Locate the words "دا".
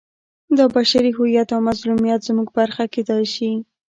0.57-0.65